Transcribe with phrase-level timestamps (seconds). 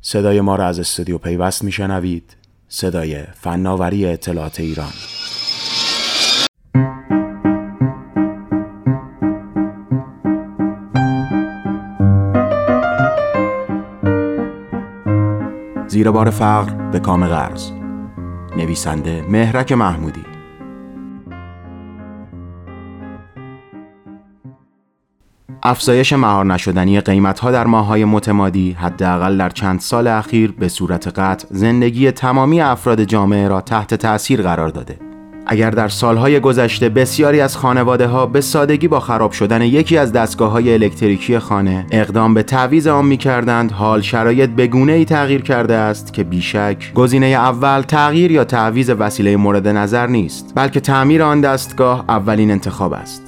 [0.00, 2.36] صدای ما را از استودیو پیوست میشنوید.
[2.68, 4.92] صدای فناوری اطلاعات ایران.
[15.88, 17.70] زیر بار فقر به کام قرض
[18.56, 20.37] نویسنده مهرک محمودی.
[25.62, 31.46] افزایش مهار نشدنی قیمتها در ماههای متمادی حداقل در چند سال اخیر به صورت قطع
[31.50, 34.98] زندگی تمامی افراد جامعه را تحت تأثیر قرار داده.
[35.46, 40.12] اگر در سالهای گذشته بسیاری از خانواده ها به سادگی با خراب شدن یکی از
[40.12, 45.04] دستگاه های الکتریکی خانه اقدام به تعویض آن می کردند حال شرایط به گونه ای
[45.04, 50.80] تغییر کرده است که بیشک گزینه اول تغییر یا تعویض وسیله مورد نظر نیست بلکه
[50.80, 53.27] تعمیر آن دستگاه اولین انتخاب است.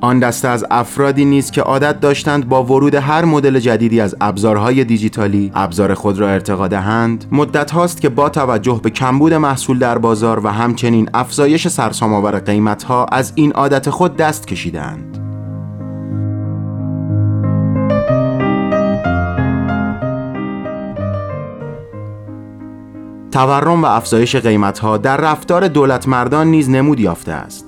[0.00, 4.84] آن دسته از افرادی نیست که عادت داشتند با ورود هر مدل جدیدی از ابزارهای
[4.84, 7.24] دیجیتالی ابزار خود را ارتقا دهند.
[7.32, 13.04] مدت هاست که با توجه به کمبود محصول در بازار و همچنین افزایش سرسام‌آور قیمتها
[13.04, 15.18] از این عادت خود دست کشیدند
[23.32, 27.67] تورم و افزایش قیمتها در رفتار دولت مردان نیز نمود یافته است.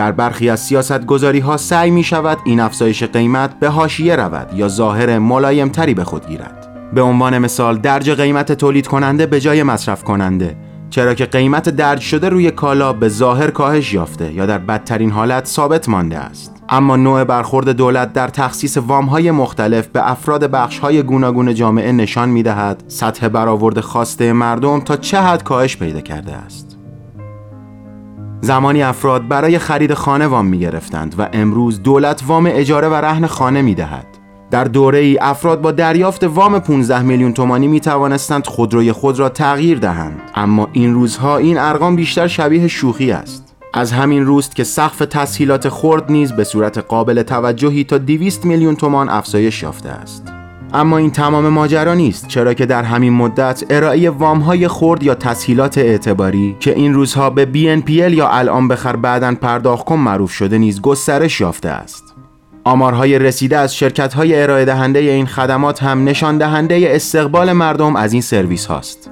[0.00, 4.52] در برخی از سیاست گذاری ها سعی می شود این افزایش قیمت به هاشیه رود
[4.54, 6.90] یا ظاهر ملایمتری به خود گیرد.
[6.94, 10.56] به عنوان مثال درج قیمت تولید کننده به جای مصرف کننده
[10.90, 15.46] چرا که قیمت درج شده روی کالا به ظاهر کاهش یافته یا در بدترین حالت
[15.46, 16.62] ثابت مانده است.
[16.68, 22.84] اما نوع برخورد دولت در تخصیص های مختلف به افراد های گوناگون جامعه نشان می‌دهد
[22.88, 26.69] سطح برآورد خواسته مردم تا چه حد کاهش پیدا کرده است.
[28.40, 33.26] زمانی افراد برای خرید خانه وام می گرفتند و امروز دولت وام اجاره و رهن
[33.26, 34.06] خانه می دهد.
[34.50, 39.28] در دوره ای افراد با دریافت وام 15 میلیون تومانی می توانستند خودروی خود را
[39.28, 40.20] تغییر دهند.
[40.34, 43.54] اما این روزها این ارقام بیشتر شبیه شوخی است.
[43.74, 48.76] از همین روست که سقف تسهیلات خرد نیز به صورت قابل توجهی تا 200 میلیون
[48.76, 50.39] تومان افزایش یافته است.
[50.74, 55.14] اما این تمام ماجرا نیست چرا که در همین مدت ارائه وام های خرد یا
[55.14, 60.58] تسهیلات اعتباری که این روزها به BNPL یا الان بخر بعدن پرداخت کن معروف شده
[60.58, 62.14] نیز گسترش یافته است.
[62.64, 68.12] آمارهای رسیده از شرکت های ارائه دهنده این خدمات هم نشان دهنده استقبال مردم از
[68.12, 69.10] این سرویس هاست.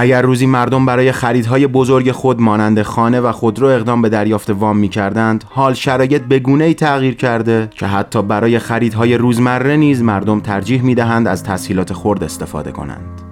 [0.00, 4.76] اگر روزی مردم برای خریدهای بزرگ خود مانند خانه و خودرو اقدام به دریافت وام
[4.76, 10.02] می کردند حال شرایط به گونه ای تغییر کرده که حتی برای خریدهای روزمره نیز
[10.02, 13.29] مردم ترجیح می دهند از تسهیلات خرد استفاده کنند.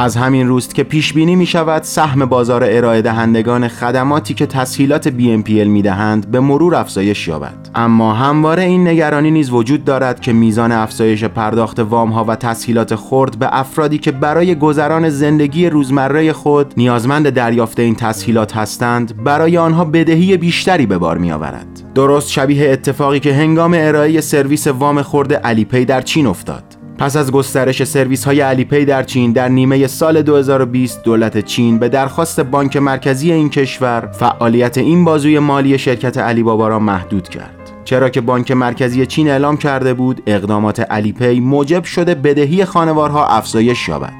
[0.00, 5.08] از همین روست که پیش بینی می شود سهم بازار ارائه دهندگان خدماتی که تسهیلات
[5.08, 7.68] BNPL می دهند به مرور افزایش یابد.
[7.74, 12.94] اما همواره این نگرانی نیز وجود دارد که میزان افزایش پرداخت وام ها و تسهیلات
[12.94, 19.58] خرد به افرادی که برای گذران زندگی روزمره خود نیازمند دریافت این تسهیلات هستند برای
[19.58, 25.02] آنها بدهی بیشتری به بار می آورد درست شبیه اتفاقی که هنگام ارائه سرویس وام
[25.02, 26.79] خرد علی پی در چین افتاد.
[27.00, 31.78] پس از گسترش سرویس های علی پی در چین در نیمه سال 2020 دولت چین
[31.78, 37.28] به درخواست بانک مرکزی این کشور فعالیت این بازوی مالی شرکت علی بابا را محدود
[37.28, 37.70] کرد.
[37.84, 43.26] چرا که بانک مرکزی چین اعلام کرده بود اقدامات علی پی موجب شده بدهی خانوارها
[43.26, 44.12] افزایش یابد.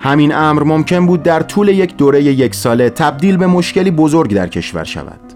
[0.00, 4.48] همین امر ممکن بود در طول یک دوره یک ساله تبدیل به مشکلی بزرگ در
[4.48, 5.33] کشور شود.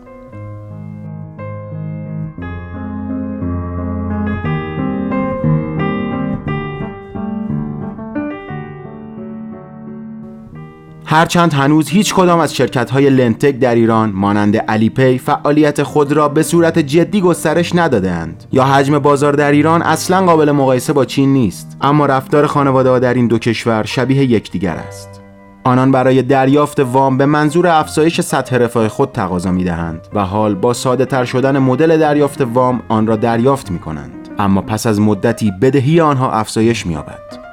[11.10, 16.12] هرچند هنوز هیچ کدام از شرکت های lendtech در ایران مانند علی پی فعالیت خود
[16.12, 21.04] را به صورت جدی گسترش ندادهاند یا حجم بازار در ایران اصلا قابل مقایسه با
[21.04, 25.20] چین نیست اما رفتار خانواده ها در این دو کشور شبیه یکدیگر است.
[25.64, 30.54] آنان برای دریافت وام به منظور افزایش سطح رفاه خود تقاضا می دهند و حال
[30.54, 35.00] با ساده تر شدن مدل دریافت وام آن را دریافت می کنند اما پس از
[35.00, 37.48] مدتی بدهی آنها افزایش می یابد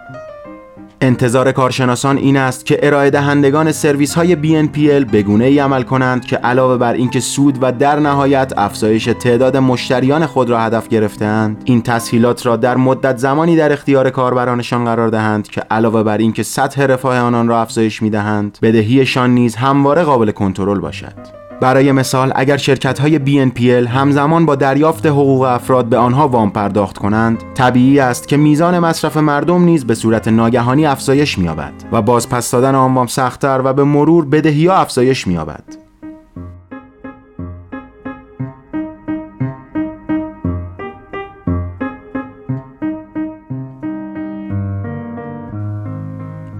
[1.02, 6.36] انتظار کارشناسان این است که ارائه دهندگان سرویس های BNPL بگونه ای عمل کنند که
[6.36, 11.82] علاوه بر اینکه سود و در نهایت افزایش تعداد مشتریان خود را هدف گرفتند این
[11.82, 16.86] تسهیلات را در مدت زمانی در اختیار کاربرانشان قرار دهند که علاوه بر اینکه سطح
[16.86, 21.45] رفاه آنان را افزایش می دهند بدهیشان نیز همواره قابل کنترل باشد.
[21.62, 26.98] برای مثال اگر شرکت های BNPL همزمان با دریافت حقوق افراد به آنها وام پرداخت
[26.98, 32.30] کنند طبیعی است که میزان مصرف مردم نیز به صورت ناگهانی افزایش می‌یابد و باز
[32.30, 35.85] پس دادن آن وام سختتر و به مرور بدهی ها افزایش می‌یابد.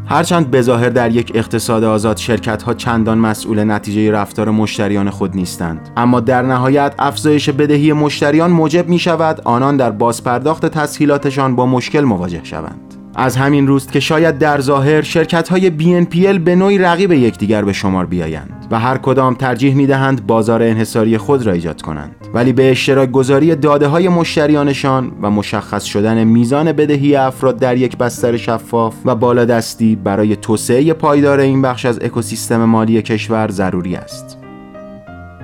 [0.08, 5.90] هرچند بظاهر در یک اقتصاد آزاد شرکت ها چندان مسئول نتیجه رفتار مشتریان خود نیستند.
[5.98, 12.02] اما در نهایت افزایش بدهی مشتریان موجب می شود آنان در بازپرداخت تسهیلاتشان با مشکل
[12.02, 12.85] مواجه شوند.
[13.16, 17.74] از همین روست که شاید در ظاهر شرکت های BNPL به نوعی رقیب یکدیگر به
[17.74, 22.16] شمار بیایند و هر کدام ترجیح می دهند بازار انحصاری خود را ایجاد کنند.
[22.34, 27.98] ولی به اشتراک گذاری داده های مشتریانشان و مشخص شدن میزان بدهی افراد در یک
[27.98, 34.45] بستر شفاف و بالادستی برای توسعه پایدار این بخش از اکوسیستم مالی کشور ضروری است.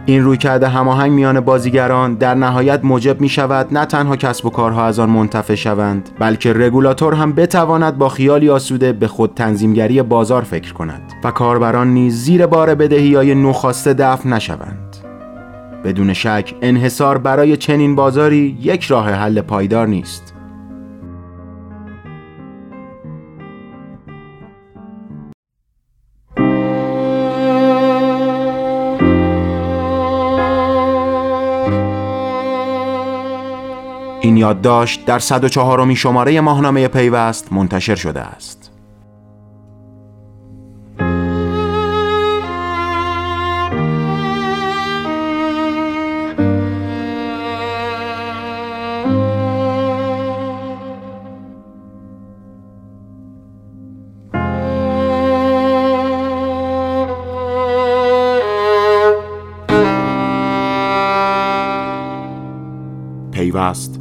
[0.05, 4.49] این روی کرده هماهنگ میان بازیگران در نهایت موجب می شود نه تنها کسب و
[4.49, 10.01] کارها از آن منتفع شوند بلکه رگولاتور هم بتواند با خیالی آسوده به خود تنظیمگری
[10.01, 14.97] بازار فکر کند و کاربران نیز زیر بار بدهی های نوخواسته دفع نشوند.
[15.83, 20.33] بدون شک انحصار برای چنین بازاری یک راه حل پایدار نیست.
[34.23, 38.71] این یادداشت در 104 شماره ماهنامه پیوست منتشر شده است.
[63.31, 64.00] پیوست